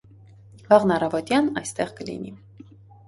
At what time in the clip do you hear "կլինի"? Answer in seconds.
2.01-2.33